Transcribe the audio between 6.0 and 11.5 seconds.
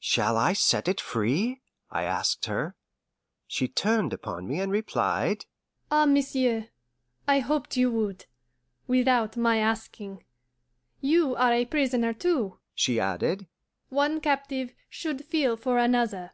monsieur, I hoped you would without my asking. You